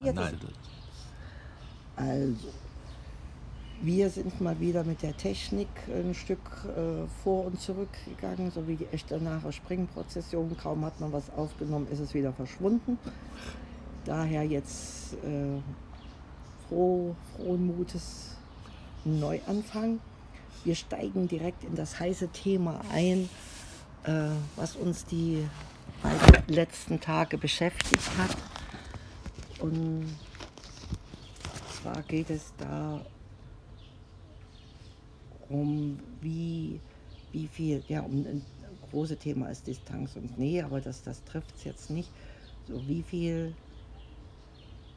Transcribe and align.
Nein, 0.00 0.38
Also, 1.96 2.48
wir 3.82 4.10
sind 4.10 4.40
mal 4.40 4.58
wieder 4.60 4.84
mit 4.84 5.02
der 5.02 5.16
Technik 5.16 5.68
ein 5.88 6.14
Stück 6.14 6.38
äh, 6.66 7.08
vor 7.24 7.46
und 7.46 7.60
zurück 7.60 7.88
gegangen, 8.06 8.52
so 8.52 8.68
wie 8.68 8.76
die 8.76 8.86
echte 8.86 9.20
nahe 9.20 9.52
Springprozession. 9.52 10.56
Kaum 10.56 10.84
hat 10.84 11.00
man 11.00 11.12
was 11.12 11.30
aufgenommen, 11.30 11.88
ist 11.90 11.98
es 11.98 12.14
wieder 12.14 12.32
verschwunden. 12.32 12.96
Daher 14.04 14.44
jetzt 14.44 15.14
äh, 15.14 15.60
froh, 16.68 17.16
frohen 17.36 17.66
Mutes 17.66 18.36
Neuanfang. 19.04 19.98
Wir 20.62 20.76
steigen 20.76 21.26
direkt 21.26 21.64
in 21.64 21.74
das 21.74 21.98
heiße 21.98 22.28
Thema 22.28 22.82
ein, 22.92 23.28
äh, 24.04 24.28
was 24.54 24.76
uns 24.76 25.06
die 25.06 25.44
beiden 26.04 26.54
letzten 26.54 27.00
Tage 27.00 27.36
beschäftigt 27.36 28.16
hat. 28.16 28.36
Und 29.58 30.06
zwar 31.80 32.02
geht 32.02 32.30
es 32.30 32.52
da 32.58 33.00
um 35.48 35.98
wie, 36.20 36.78
wie 37.32 37.48
viel, 37.48 37.82
ja, 37.88 38.02
um 38.02 38.26
ein 38.26 38.42
großes 38.90 39.18
Thema 39.18 39.48
ist 39.48 39.66
Distanz 39.66 40.14
und 40.16 40.38
Nähe, 40.38 40.64
aber 40.64 40.80
das, 40.80 41.02
das 41.02 41.22
trifft 41.24 41.54
es 41.56 41.64
jetzt 41.64 41.90
nicht. 41.90 42.08
So 42.66 42.80
wie 42.86 43.02
viel 43.02 43.54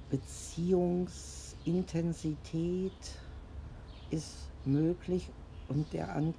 Beziehungsintensität 0.10 2.92
ist 4.10 4.36
möglich 4.66 5.30
und 5.70 5.94
der 5.94 6.16
an, 6.16 6.34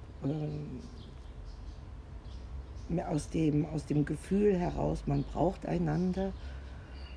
mehr 2.89 3.09
aus 3.09 3.29
dem, 3.29 3.65
aus 3.65 3.85
dem 3.85 4.03
Gefühl 4.05 4.55
heraus, 4.55 5.03
man 5.07 5.23
braucht 5.23 5.65
einander, 5.65 6.33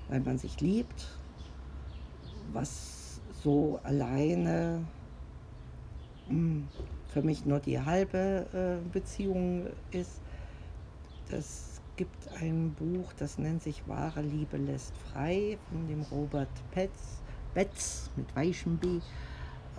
weil 0.09 0.20
man 0.20 0.38
sich 0.38 0.60
liebt, 0.60 1.19
was 2.52 3.20
so 3.42 3.80
alleine 3.83 4.84
mh, 6.28 6.62
für 7.08 7.22
mich 7.22 7.44
nur 7.44 7.61
die 7.61 7.80
halbe 7.80 8.47
äh, 8.53 8.89
Beziehung 8.92 9.67
ist. 9.91 10.20
Das 11.30 11.80
gibt 11.97 12.28
ein 12.41 12.75
Buch, 12.75 13.12
das 13.19 13.39
nennt 13.39 13.62
sich 13.62 13.86
Wahre 13.89 14.22
Liebe 14.22 14.58
lässt 14.58 14.95
frei 14.98 15.58
von 15.70 15.89
dem 15.89 16.03
Robert 16.03 16.48
Petz, 16.70 17.23
Betz 17.55 18.11
mit 18.17 18.34
weichem 18.36 18.77
B. 18.77 19.00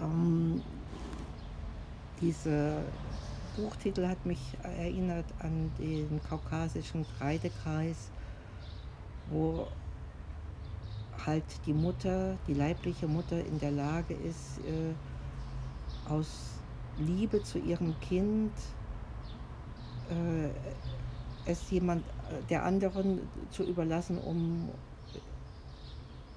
Ähm, 0.01 0.61
dieser 2.19 2.81
Buchtitel 3.55 4.07
hat 4.07 4.25
mich 4.25 4.57
erinnert 4.63 5.25
an 5.39 5.71
den 5.77 6.19
kaukasischen 6.27 7.05
Kreidekreis, 7.17 8.09
wo 9.29 9.67
halt 11.25 11.43
die 11.65 11.73
Mutter, 11.73 12.37
die 12.47 12.53
leibliche 12.53 13.07
Mutter 13.07 13.43
in 13.43 13.59
der 13.59 13.71
Lage 13.71 14.13
ist, 14.13 14.59
äh, 14.59 14.93
aus 16.09 16.59
Liebe 16.97 17.43
zu 17.43 17.59
ihrem 17.59 17.99
Kind 17.99 18.51
äh, 20.09 20.49
es 21.45 21.69
jemand 21.71 22.05
äh, 22.05 22.43
der 22.49 22.63
anderen 22.63 23.21
zu 23.51 23.63
überlassen, 23.63 24.17
um 24.17 24.69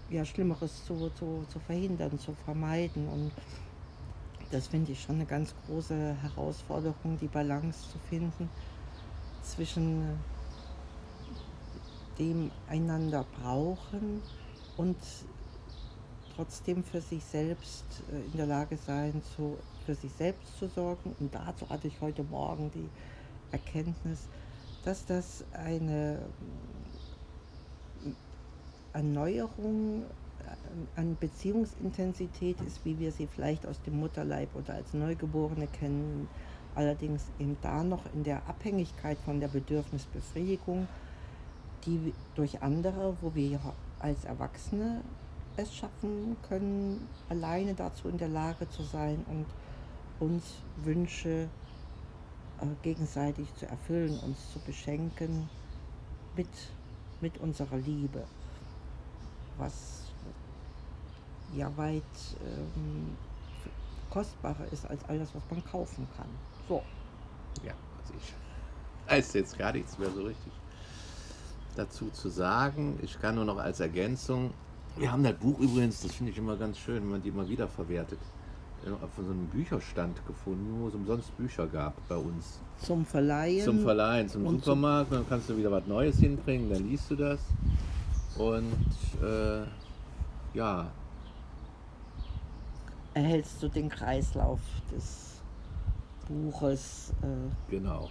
ja, 0.08 0.25
Schlimmeres 0.25 0.84
zu, 0.84 1.11
zu, 1.11 1.45
zu 1.48 1.58
verhindern, 1.61 2.19
zu 2.19 2.34
vermeiden. 2.45 3.08
Und 3.08 3.33
das 4.51 4.67
finde 4.67 4.92
ich 4.92 5.03
schon 5.03 5.17
eine 5.17 5.27
ganz 5.27 5.55
große 5.67 6.17
Herausforderung, 6.23 7.19
die 7.20 7.28
Balance 7.28 7.91
zu 7.92 7.98
finden 8.08 8.48
zwischen 9.42 10.19
dem 12.19 12.51
einander 12.69 13.25
brauchen 13.41 14.20
und 14.81 14.97
trotzdem 16.34 16.83
für 16.83 17.03
sich 17.03 17.23
selbst 17.23 17.84
äh, 18.11 18.17
in 18.33 18.36
der 18.39 18.47
Lage 18.47 18.78
sein, 18.78 19.20
zu, 19.36 19.59
für 19.84 19.95
sich 19.95 20.11
selbst 20.12 20.59
zu 20.59 20.69
sorgen. 20.69 21.14
Und 21.20 21.34
dazu 21.34 21.69
hatte 21.69 21.86
ich 21.86 22.00
heute 22.00 22.23
Morgen 22.23 22.70
die 22.75 22.89
Erkenntnis, 23.52 24.20
dass 24.83 25.05
das 25.05 25.45
eine 25.52 26.20
äh, 28.07 28.11
Erneuerung 28.95 30.05
äh, 30.05 30.98
an 30.98 31.14
Beziehungsintensität 31.20 32.58
ist, 32.62 32.83
wie 32.86 32.98
wir 32.98 33.12
sie 33.12 33.27
vielleicht 33.27 33.67
aus 33.67 33.83
dem 33.83 34.01
Mutterleib 34.01 34.48
oder 34.55 34.74
als 34.74 34.95
Neugeborene 34.95 35.67
kennen. 35.67 36.27
Allerdings 36.74 37.27
eben 37.39 37.58
da 37.61 37.85
noch 37.85 38.01
in 38.14 38.24
der 38.24 38.48
Abhängigkeit 38.48 39.18
von 39.27 39.41
der 39.41 39.48
Bedürfnisbefriedigung, 39.48 40.89
die 41.85 42.14
durch 42.35 42.62
andere, 42.62 43.14
wo 43.20 43.35
wir 43.35 43.61
als 44.00 44.24
Erwachsene 44.24 45.02
es 45.56 45.74
schaffen 45.74 46.36
können, 46.48 47.06
alleine 47.28 47.74
dazu 47.74 48.08
in 48.08 48.18
der 48.18 48.28
Lage 48.28 48.68
zu 48.70 48.83
sein 48.83 49.24
und 49.28 49.46
uns 50.27 50.44
Wünsche 50.84 51.48
äh, 52.61 52.66
gegenseitig 52.83 53.55
zu 53.56 53.66
erfüllen, 53.66 54.18
uns 54.20 54.52
zu 54.52 54.58
beschenken 54.61 55.48
mit, 56.36 56.48
mit 57.20 57.38
unserer 57.38 57.77
Liebe, 57.77 58.24
was 59.58 60.05
ja 61.56 61.70
weit 61.77 62.02
ähm, 62.42 63.17
kostbarer 64.11 64.67
ist 64.72 64.86
als 64.86 65.05
alles, 65.08 65.28
was 65.34 65.42
man 65.50 65.64
kaufen 65.64 66.06
kann. 66.17 66.28
So, 66.68 66.82
ja, 67.64 67.74
also 68.00 68.14
ich 68.14 69.11
weiß 69.11 69.32
jetzt 69.34 69.58
gar 69.58 69.72
nichts 69.72 69.98
mehr 69.98 70.11
so 70.11 70.22
richtig 70.22 70.52
dazu 71.77 72.11
zu 72.11 72.29
sagen. 72.29 72.98
Ich 73.03 73.20
kann 73.20 73.35
nur 73.35 73.45
noch 73.45 73.58
als 73.58 73.81
Ergänzung, 73.81 74.51
wir 74.97 75.13
haben 75.13 75.23
das 75.23 75.35
Buch 75.35 75.58
übrigens, 75.61 76.03
das 76.03 76.13
finde 76.13 76.33
ich 76.33 76.39
immer 76.39 76.57
ganz 76.57 76.79
schön, 76.79 76.97
wenn 77.03 77.11
man 77.11 77.23
die 77.23 77.29
immer 77.29 77.48
wieder 77.48 77.69
verwertet, 77.69 78.19
von 79.14 79.25
so 79.25 79.31
einem 79.31 79.47
Bücherstand 79.47 80.27
gefunden, 80.27 80.80
wo 80.80 80.89
es 80.89 80.95
umsonst 80.95 81.36
Bücher 81.36 81.67
gab 81.67 81.95
bei 82.09 82.17
uns. 82.17 82.61
zum 82.83 83.05
Verleihen. 83.05 83.64
Zum 83.64 83.80
Verleihen, 83.80 84.29
zum 84.29 84.47
Supermarkt, 84.48 85.13
dann 85.13 85.29
kannst 85.29 85.48
du 85.48 85.57
wieder 85.57 85.70
was 85.70 85.86
Neues 85.86 86.19
hinbringen, 86.19 86.70
dann 86.70 86.89
liest 86.89 87.11
du 87.11 87.17
das. 87.17 87.41
Und 88.36 88.73
äh, 89.23 89.63
ja, 90.55 90.91
erhältst 93.14 93.63
du 93.63 93.69
den 93.69 93.89
Kreislauf 93.89 94.61
des 94.92 95.41
Buches. 96.29 97.13
Äh, 97.23 97.70
Genau. 97.70 98.09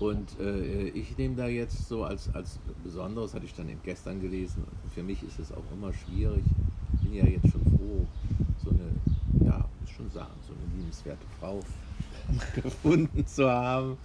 Und 0.00 0.40
äh, 0.40 0.88
ich 0.88 1.16
nehme 1.18 1.36
da 1.36 1.46
jetzt 1.46 1.86
so 1.86 2.04
als, 2.04 2.34
als 2.34 2.58
Besonderes, 2.82 3.34
hatte 3.34 3.44
ich 3.44 3.54
dann 3.54 3.68
eben 3.68 3.82
gestern 3.84 4.18
gelesen, 4.18 4.64
für 4.94 5.02
mich 5.02 5.22
ist 5.22 5.38
es 5.38 5.52
auch 5.52 5.62
immer 5.72 5.92
schwierig. 5.92 6.42
Ich 6.94 7.00
bin 7.00 7.12
ja 7.12 7.26
jetzt 7.26 7.52
schon 7.52 7.62
froh, 7.62 8.06
so 8.64 8.70
eine, 8.70 9.46
ja, 9.46 9.68
muss 9.78 9.90
schon 9.90 10.10
sagen, 10.10 10.32
so 10.46 10.54
eine 10.54 10.74
liebenswerte 10.74 11.26
Frau 11.38 11.60
gefunden 12.54 13.26
zu 13.26 13.48
haben. 13.48 13.98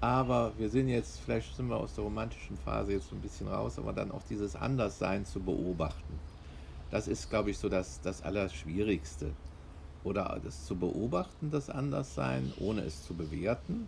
Aber 0.00 0.52
wir 0.56 0.70
sind 0.70 0.88
jetzt, 0.88 1.20
vielleicht 1.20 1.54
sind 1.54 1.68
wir 1.68 1.76
aus 1.76 1.94
der 1.94 2.04
romantischen 2.04 2.56
Phase 2.56 2.92
jetzt 2.92 3.10
so 3.10 3.14
ein 3.14 3.20
bisschen 3.20 3.48
raus, 3.48 3.78
aber 3.78 3.92
dann 3.92 4.10
auch 4.12 4.22
dieses 4.22 4.56
Anderssein 4.56 5.26
zu 5.26 5.40
beobachten. 5.40 6.18
Das 6.90 7.06
ist, 7.06 7.28
glaube 7.28 7.50
ich, 7.50 7.58
so 7.58 7.68
das, 7.68 8.00
das 8.00 8.22
Allerschwierigste. 8.22 9.32
Oder 10.02 10.40
das 10.42 10.64
zu 10.64 10.76
beobachten, 10.76 11.50
das 11.50 11.68
Anderssein, 11.68 12.54
ohne 12.58 12.80
es 12.80 13.04
zu 13.04 13.12
bewerten. 13.12 13.86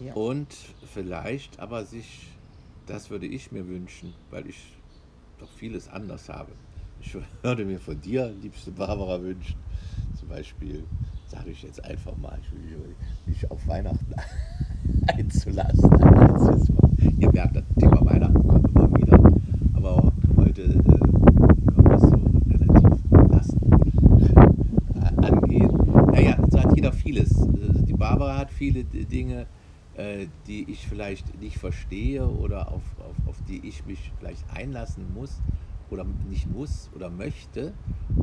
Ja. 0.00 0.12
Und 0.14 0.48
vielleicht 0.92 1.58
aber 1.60 1.84
sich, 1.84 2.28
das 2.86 3.10
würde 3.10 3.26
ich 3.26 3.52
mir 3.52 3.66
wünschen, 3.68 4.12
weil 4.30 4.46
ich 4.48 4.76
doch 5.38 5.50
vieles 5.52 5.88
anders 5.88 6.28
habe. 6.28 6.52
Ich 7.00 7.16
würde 7.42 7.64
mir 7.64 7.78
von 7.78 8.00
dir, 8.00 8.32
liebste 8.42 8.70
Barbara, 8.72 9.20
wünschen, 9.20 9.56
zum 10.18 10.28
Beispiel, 10.28 10.84
sage 11.28 11.50
ich 11.50 11.62
jetzt 11.62 11.84
einfach 11.84 12.16
mal, 12.16 12.38
ich 12.42 12.52
will 12.52 12.94
mich 13.26 13.50
auf 13.50 13.66
Weihnachten 13.66 14.14
einzulassen. 15.08 15.90
Das 15.90 16.56
ist 16.56 16.70
mal- 16.70 16.90
Ihr 17.18 17.30
merkt, 17.32 17.56
das 17.56 17.64
Thema 17.78 18.04
Weihnachten 18.06 18.48
kommt 18.48 18.68
immer 18.68 18.94
wieder, 18.96 19.32
aber 19.74 20.12
heute 20.36 20.62
äh, 20.62 20.68
können 20.72 21.84
wir 21.84 21.94
es 21.96 22.02
so 22.02 22.20
relativ 22.50 23.30
lassen 23.30 23.60
äh, 24.20 25.26
angehen. 25.26 25.70
Naja, 26.12 26.36
so 26.50 26.60
hat 26.60 26.74
jeder 26.74 26.92
vieles. 26.92 27.30
Äh, 27.42 27.82
Die 27.86 27.92
Barbara 27.92 28.38
hat 28.38 28.50
viele 28.50 28.84
D- 28.84 29.04
Dinge, 29.04 29.46
äh, 29.96 30.26
die 30.46 30.70
ich 30.70 30.80
vielleicht 30.94 31.34
nicht 31.34 31.58
verstehe 31.58 32.28
oder 32.28 32.70
auf, 32.70 32.96
auf, 32.98 33.26
auf 33.26 33.40
die 33.42 33.66
ich 33.68 33.84
mich 33.84 34.12
vielleicht 34.16 34.48
einlassen 34.48 35.12
muss 35.12 35.42
oder 35.88 36.04
nicht 36.04 36.46
muss 36.46 36.88
oder 36.92 37.10
möchte 37.10 37.76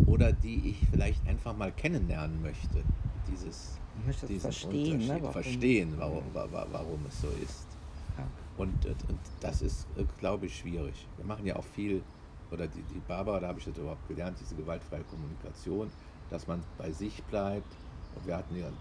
oder 0.06 0.32
die 0.32 0.70
ich 0.72 0.88
vielleicht 0.88 1.28
einfach 1.28 1.54
mal 1.56 1.74
kennenlernen 1.74 2.42
möchte. 2.42 2.86
Dieses, 3.28 3.82
diesen 4.30 4.40
verstehen, 4.52 5.00
ne, 5.06 5.16
Unterschied. 5.16 5.22
warum- 5.22 5.34
verstehen 5.34 5.98
warum, 5.98 6.34
wa- 6.34 6.52
wa- 6.52 6.68
warum 6.72 7.06
es 7.08 7.20
so 7.20 7.32
ist. 7.32 7.78
Ja. 8.18 8.32
Und, 8.56 8.86
und, 8.86 9.04
und 9.10 9.20
das 9.42 9.62
ist, 9.62 9.90
äh, 9.98 10.06
glaube 10.06 10.46
ich, 10.46 10.56
schwierig. 10.58 11.10
Wir 11.18 11.26
machen 11.26 11.46
ja 11.46 11.58
auch 11.58 11.66
viel, 11.66 12.06
oder 12.50 12.68
die, 12.70 12.84
die 12.84 13.02
Barbara, 13.02 13.42
da 13.42 13.48
habe 13.50 13.60
ich 13.60 13.66
das 13.66 13.78
überhaupt 13.78 14.08
gelernt, 14.08 14.40
diese 14.40 14.56
gewaltfreie 14.56 15.04
Kommunikation, 15.04 15.92
dass 16.30 16.48
man 16.48 16.66
bei 16.78 16.92
sich 16.94 17.28
bleibt. 17.28 17.80
Und 18.12 18.26
wir 18.26 18.36
hatten 18.38 18.56
ja, 18.56 18.74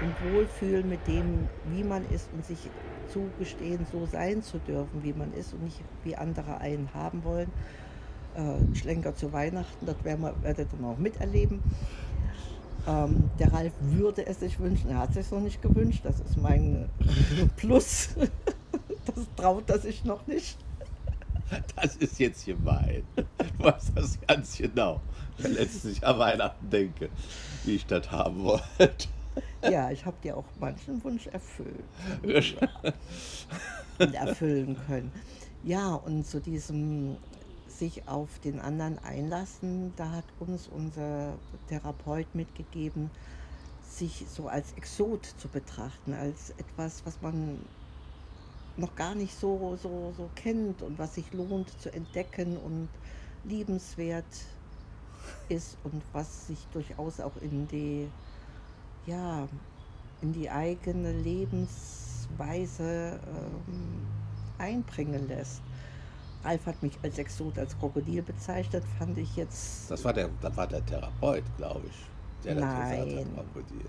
und 0.00 0.32
wohlfühlen 0.32 0.88
mit 0.88 1.06
dem, 1.06 1.48
wie 1.70 1.84
man 1.84 2.04
ist 2.10 2.28
und 2.32 2.44
sich 2.44 2.58
zugestehen, 3.12 3.86
so 3.90 4.06
sein 4.06 4.42
zu 4.42 4.58
dürfen, 4.58 5.02
wie 5.02 5.12
man 5.12 5.32
ist 5.34 5.52
und 5.54 5.64
nicht 5.64 5.80
wie 6.02 6.16
andere 6.16 6.58
einen 6.58 6.88
haben 6.94 7.24
wollen. 7.24 7.50
Äh, 8.34 8.74
Schlenker 8.74 9.14
zu 9.14 9.32
Weihnachten, 9.32 9.86
das 9.86 10.02
werden 10.02 10.22
wir, 10.22 10.34
werdet 10.42 10.68
ihr 10.72 10.80
noch 10.80 10.98
miterleben. 10.98 11.62
Ähm, 12.86 13.30
der 13.38 13.52
Ralf 13.52 13.72
würde 13.80 14.26
es 14.26 14.40
sich 14.40 14.58
wünschen, 14.58 14.90
er 14.90 14.98
hat 14.98 15.10
es 15.10 15.14
sich 15.14 15.30
noch 15.30 15.40
nicht 15.40 15.62
gewünscht, 15.62 16.00
das 16.04 16.20
ist 16.20 16.36
mein 16.36 16.88
Plus. 17.56 18.10
das 19.06 19.26
traut 19.36 19.70
er 19.70 19.78
sich 19.78 20.04
noch 20.04 20.26
nicht. 20.26 20.58
Das 21.76 21.96
ist 21.96 22.18
jetzt 22.18 22.46
gemein. 22.46 23.04
Du 23.16 23.24
weißt 23.58 23.92
das 23.94 24.18
ganz 24.26 24.56
genau. 24.58 25.00
Wenn 25.38 25.54
letztlich 25.54 26.04
an 26.06 26.18
Weihnachten 26.18 26.70
denke, 26.70 27.10
wie 27.64 27.76
ich 27.76 27.86
das 27.86 28.10
haben 28.10 28.44
wollte. 28.44 29.08
Ja, 29.62 29.90
ich 29.90 30.04
habe 30.06 30.16
dir 30.22 30.36
auch 30.36 30.44
manchen 30.60 31.02
Wunsch 31.02 31.26
erfüllt. 31.26 31.84
und 33.98 34.14
erfüllen 34.14 34.76
können. 34.86 35.10
Ja, 35.64 35.94
und 35.94 36.26
zu 36.26 36.40
diesem 36.40 37.16
sich 37.66 38.06
auf 38.06 38.38
den 38.40 38.60
anderen 38.60 38.98
einlassen, 39.00 39.92
da 39.96 40.10
hat 40.10 40.24
uns 40.38 40.68
unser 40.68 41.34
Therapeut 41.68 42.32
mitgegeben, 42.34 43.10
sich 43.82 44.24
so 44.28 44.48
als 44.48 44.72
Exot 44.74 45.26
zu 45.38 45.48
betrachten, 45.48 46.12
als 46.12 46.50
etwas, 46.50 47.02
was 47.04 47.20
man 47.20 47.58
noch 48.76 48.94
gar 48.94 49.14
nicht 49.14 49.38
so, 49.38 49.76
so, 49.80 50.12
so 50.16 50.28
kennt 50.34 50.82
und 50.82 50.98
was 50.98 51.14
sich 51.14 51.32
lohnt 51.32 51.80
zu 51.80 51.92
entdecken 51.92 52.56
und 52.56 52.88
liebenswert 53.44 54.24
ist 55.48 55.76
und 55.84 56.02
was 56.12 56.48
sich 56.48 56.58
durchaus 56.72 57.20
auch 57.20 57.36
in 57.40 57.68
die, 57.68 58.08
ja, 59.06 59.48
in 60.22 60.32
die 60.32 60.50
eigene 60.50 61.12
Lebensweise 61.12 63.20
ähm, 63.26 64.06
einbringen 64.58 65.28
lässt. 65.28 65.62
Ralf 66.42 66.66
hat 66.66 66.82
mich 66.82 66.98
als 67.02 67.18
Exot, 67.18 67.58
als 67.58 67.78
Krokodil 67.78 68.22
bezeichnet, 68.22 68.82
fand 68.98 69.16
ich 69.16 69.36
jetzt. 69.36 69.90
Das 69.90 70.04
war 70.04 70.12
der, 70.12 70.28
das 70.42 70.56
war 70.56 70.66
der 70.66 70.84
Therapeut, 70.84 71.44
glaube 71.56 71.82
ich, 71.88 72.44
der 72.44 72.56
Nein. 72.56 73.26
hat, 73.36 73.44
Krokodil. 73.54 73.86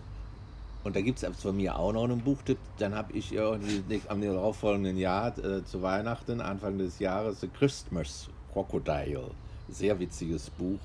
Und 0.86 0.96
da 0.96 1.02
gibt 1.02 1.22
es 1.22 1.42
von 1.42 1.58
mir 1.58 1.80
auch 1.80 1.92
noch 1.92 2.04
einen 2.04 2.22
Buchtipp. 2.22 2.60
Dann 2.78 2.94
habe 2.94 3.12
ich 3.14 3.34
irgendwie 3.34 4.02
am 4.08 4.22
darauffolgenden 4.22 5.00
Jahr 5.00 5.36
äh, 5.40 5.66
zu 5.66 5.82
Weihnachten, 5.82 6.40
Anfang 6.40 6.78
des 6.78 7.00
Jahres, 7.00 7.42
The 7.42 7.48
Christmas 7.48 8.30
Crocodile. 8.54 9.32
Sehr 9.68 10.00
witziges 10.00 10.52
Buch 10.52 10.78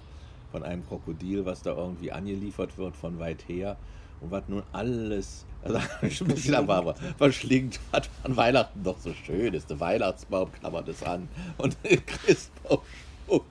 von 0.53 0.63
einem 0.63 0.89
Krokodil, 0.89 1.45
was 1.45 1.61
da 1.61 1.77
irgendwie 1.77 2.11
angeliefert 2.11 2.79
wird 2.79 2.97
von 2.97 3.19
weit 3.19 3.47
her. 3.47 3.77
Und 4.23 4.31
was 4.31 4.43
nun 4.49 4.63
alles, 4.73 5.45
also 5.65 5.79
ein 6.01 6.29
bisschen 6.29 6.55
aber 6.55 6.95
verschlingt, 7.19 7.79
was 7.91 8.09
an 8.23 8.35
Weihnachten 8.35 8.83
doch 8.83 8.99
so 8.99 9.13
schön 9.13 9.53
ist. 9.53 9.69
Der 9.69 9.81
Weihnachtsbaum 9.81 10.51
klammert 10.51 10.89
es 10.89 11.03
an 11.03 11.29
und 11.59 11.77
den 11.85 12.05
Christbaum 12.07 12.81
Schmuck. 13.27 13.45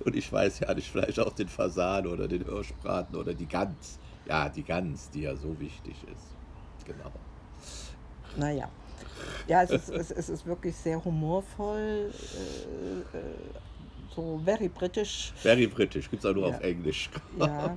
Und 0.00 0.16
ich 0.16 0.32
weiß 0.32 0.60
ja 0.60 0.74
nicht, 0.74 0.90
vielleicht 0.90 1.20
auch 1.20 1.32
den 1.32 1.46
Fasan 1.46 2.08
oder 2.08 2.26
den 2.26 2.44
Hirschbraten 2.44 3.14
oder 3.14 3.34
die 3.34 3.46
Gans. 3.46 4.00
Ja, 4.32 4.48
die 4.48 4.62
Gans, 4.62 5.10
die 5.10 5.20
ja 5.20 5.36
so 5.36 5.60
wichtig 5.60 5.94
ist. 6.04 6.86
Genau. 6.86 7.12
Naja. 8.38 8.66
Ja, 9.46 9.62
es 9.62 9.70
ist, 9.70 9.90
es, 9.90 10.10
es 10.10 10.28
ist 10.30 10.46
wirklich 10.46 10.74
sehr 10.74 11.04
humorvoll, 11.04 12.10
äh, 13.12 13.18
äh, 13.18 13.22
so 14.16 14.40
very 14.42 14.68
British. 14.68 15.34
Very 15.36 15.66
British, 15.66 16.08
gibt 16.08 16.24
es 16.24 16.30
auch 16.30 16.34
nur 16.34 16.48
ja. 16.48 16.56
auf 16.56 16.62
Englisch. 16.62 17.10
Ja. 17.38 17.76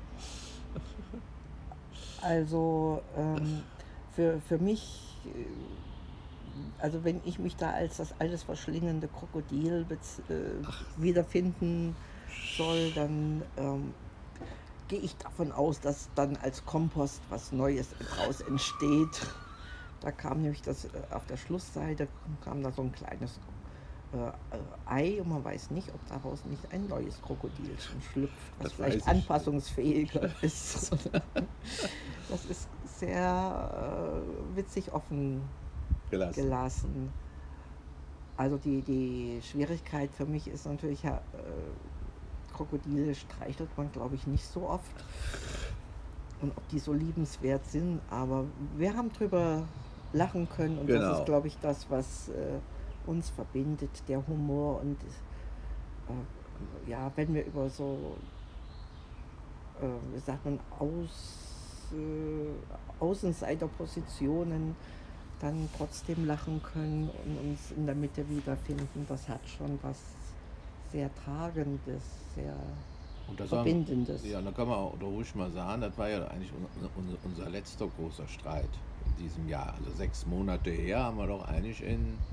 Also 2.21 3.01
ähm, 3.17 3.61
für, 4.13 4.39
für 4.47 4.57
mich, 4.57 5.01
äh, 5.25 6.81
also 6.81 7.03
wenn 7.03 7.19
ich 7.25 7.37
mich 7.37 7.57
da 7.57 7.71
als 7.71 7.97
das 7.97 8.15
alles 8.17 8.43
verschlingende 8.43 9.09
Krokodil 9.09 9.85
äh, 10.29 10.33
wiederfinden 10.95 11.97
soll, 12.57 12.91
dann 12.95 13.43
ähm, 13.57 13.93
gehe 14.87 14.99
ich 14.99 15.15
davon 15.17 15.51
aus, 15.51 15.79
dass 15.79 16.09
dann 16.15 16.37
als 16.37 16.65
Kompost 16.65 17.21
was 17.29 17.51
Neues 17.51 17.87
daraus 17.99 18.41
entsteht. 18.41 19.27
Da 20.01 20.11
kam 20.11 20.41
nämlich 20.41 20.61
das 20.61 20.85
äh, 20.85 20.89
auf 21.11 21.25
der 21.25 21.37
Schlussseite 21.37 22.07
kam 22.43 22.61
da 22.61 22.71
so 22.71 22.83
ein 22.83 22.91
kleines 22.91 23.39
äh, 24.13 24.29
Ei 24.85 25.21
und 25.21 25.29
man 25.29 25.43
weiß 25.43 25.71
nicht, 25.71 25.89
ob 25.93 26.05
daraus 26.07 26.45
nicht 26.45 26.71
ein 26.71 26.87
neues 26.87 27.21
Krokodilchen 27.21 28.01
schlüpft, 28.11 28.35
was 28.59 28.63
das 28.63 28.73
vielleicht 28.73 29.07
anpassungsfähiger 29.07 30.29
ist. 30.41 30.91
das 32.29 32.45
ist 32.45 32.69
sehr 32.99 34.21
äh, 34.23 34.55
witzig 34.57 34.93
offen 34.93 35.41
gelassen. 36.09 36.41
gelassen. 36.41 37.13
Also 38.37 38.57
die, 38.57 38.81
die 38.81 39.41
Schwierigkeit 39.41 40.11
für 40.11 40.25
mich 40.25 40.47
ist 40.47 40.65
natürlich 40.65 41.03
äh, 41.03 41.19
Krokodile 42.55 43.13
streichelt 43.15 43.69
man, 43.77 43.91
glaube 43.91 44.15
ich, 44.15 44.27
nicht 44.27 44.45
so 44.45 44.67
oft. 44.67 45.03
Und 46.41 46.51
ob 46.57 46.67
die 46.69 46.79
so 46.79 46.93
liebenswert 46.93 47.65
sind, 47.65 48.01
aber 48.09 48.45
wir 48.75 48.95
haben 48.95 49.11
drüber 49.11 49.63
lachen 50.13 50.47
können 50.49 50.79
und 50.79 50.87
genau. 50.87 51.09
das 51.09 51.19
ist, 51.19 51.25
glaube 51.25 51.47
ich, 51.47 51.57
das, 51.61 51.89
was 51.89 52.29
äh, 52.29 52.59
uns 53.07 53.29
verbindet, 53.29 53.89
der 54.07 54.25
Humor 54.27 54.81
und 54.81 54.97
äh, 56.09 56.89
ja, 56.89 57.11
wenn 57.15 57.33
wir 57.33 57.45
über 57.45 57.69
so, 57.69 58.15
äh, 59.81 59.85
wie 60.13 60.19
sagt 60.19 60.45
man, 60.45 60.59
Aus, 60.79 61.91
äh, 61.93 63.03
Außenseiterpositionen 63.03 64.75
dann 65.39 65.69
trotzdem 65.77 66.25
lachen 66.25 66.61
können 66.63 67.09
und 67.25 67.49
uns 67.49 67.71
in 67.71 67.85
der 67.85 67.95
Mitte 67.95 68.27
wiederfinden, 68.29 69.05
das 69.07 69.27
hat 69.27 69.41
schon 69.47 69.77
was 69.81 69.97
sehr 70.95 71.13
Tragendes, 71.13 72.33
sehr 72.33 72.87
Und 73.25 73.39
das 73.39 73.51
haben- 73.51 73.65
Verbindendes. 73.65 74.23
Ja, 74.23 74.39
und 74.39 74.45
da 74.45 74.51
kann 74.53 74.67
man 74.69 74.77
auch 74.77 75.01
ruhig 75.01 75.35
mal 75.35 75.51
sagen, 75.51 75.81
das 75.81 75.97
war 75.97 76.09
ja 76.09 76.25
eigentlich 76.27 76.53
un- 76.53 76.65
un- 76.65 77.15
unser 77.15 77.49
letzter 77.49 77.89
großer 77.89 78.27
Streit 78.27 78.85
in 79.05 79.15
diesem 79.15 79.47
Jahr. 79.47 79.73
Also 79.73 79.91
sechs 79.91 80.25
Monate 80.25 80.71
her 80.71 80.99
haben 81.03 81.17
wir 81.17 81.27
doch 81.27 81.43
eigentlich 81.43 81.81
in, 81.81 82.23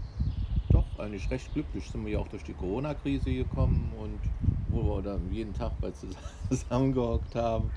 doch 0.70 0.96
eigentlich 0.96 1.30
recht 1.30 1.52
glücklich 1.52 1.90
sind 1.90 2.04
wir 2.04 2.12
ja 2.12 2.18
auch 2.20 2.28
durch 2.28 2.44
die 2.44 2.54
Corona-Krise 2.54 3.32
gekommen 3.34 3.92
und 3.94 4.32
wo 4.66 4.84
wir 4.96 5.02
da 5.02 5.18
jeden 5.18 5.54
Tag 5.54 5.82
zus- 5.82 6.16
zusammengehockt 6.50 7.34
haben, 7.34 7.72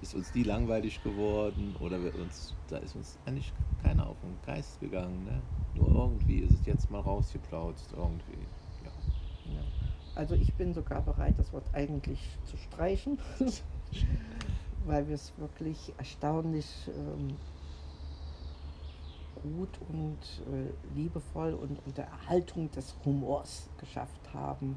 ist 0.00 0.14
uns 0.14 0.34
nie 0.34 0.44
langweilig 0.44 1.02
geworden 1.02 1.76
oder 1.76 2.02
wir 2.02 2.14
uns, 2.16 2.56
da 2.68 2.78
ist 2.78 2.94
uns 2.96 3.20
eigentlich 3.24 3.54
keiner 3.78 4.08
auf 4.08 4.20
den 4.20 4.40
Geist 4.42 4.80
gegangen. 4.80 5.24
Ne? 5.24 5.48
Nur 5.74 5.90
irgendwie 5.94 6.38
ist 6.40 6.52
es 6.54 6.66
jetzt 6.66 6.90
mal 6.90 7.00
rausgeplautzt, 7.00 7.92
irgendwie. 7.92 8.41
Also 10.14 10.34
ich 10.34 10.52
bin 10.54 10.74
sogar 10.74 11.00
bereit, 11.02 11.34
das 11.38 11.52
Wort 11.52 11.64
eigentlich 11.72 12.20
zu 12.44 12.56
streichen, 12.56 13.18
weil 14.86 15.08
wir 15.08 15.14
es 15.14 15.32
wirklich 15.38 15.92
erstaunlich 15.96 16.66
ähm, 16.88 17.36
gut 19.42 19.70
und 19.88 20.18
äh, 20.52 20.96
liebevoll 20.96 21.54
und 21.54 21.78
unter 21.86 22.02
Erhaltung 22.02 22.70
des 22.72 22.94
Humors 23.04 23.68
geschafft 23.78 24.20
haben, 24.34 24.76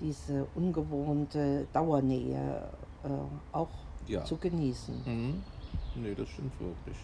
diese 0.00 0.46
ungewohnte 0.54 1.66
Dauernähe 1.72 2.68
äh, 3.04 3.08
auch 3.52 3.68
Ja. 4.06 4.24
zu 4.24 4.36
genießen. 4.36 4.94
Mhm. 5.04 5.42
Nee, 5.96 6.14
das 6.14 6.28
stimmt 6.28 6.58
wirklich. 6.60 6.96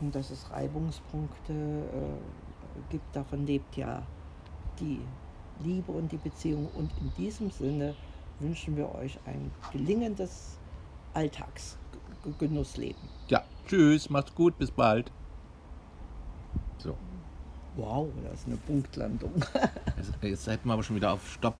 Und 0.00 0.14
dass 0.14 0.30
es 0.30 0.50
Reibungspunkte 0.50 1.52
äh, 1.52 2.80
gibt, 2.90 3.14
davon 3.14 3.46
lebt 3.46 3.76
ja 3.76 4.02
die 4.80 5.00
Liebe 5.62 5.92
und 5.92 6.12
die 6.12 6.18
Beziehung. 6.18 6.68
Und 6.76 6.90
in 7.00 7.12
diesem 7.16 7.50
Sinne 7.50 7.94
wünschen 8.40 8.76
wir 8.76 8.94
euch 8.94 9.18
ein 9.26 9.50
gelingendes 9.72 10.58
Alltagsgenussleben. 11.14 13.08
Ja, 13.28 13.44
tschüss, 13.66 14.10
macht's 14.10 14.34
gut, 14.34 14.58
bis 14.58 14.70
bald. 14.70 15.10
So, 16.78 16.94
Wow, 17.76 18.08
das 18.24 18.40
ist 18.40 18.46
eine 18.46 18.56
Punktlandung. 18.56 19.32
jetzt, 19.96 20.12
jetzt 20.22 20.44
seid 20.44 20.64
mal 20.64 20.74
aber 20.74 20.82
schon 20.82 20.96
wieder 20.96 21.12
auf 21.12 21.30
Stopp. 21.30 21.54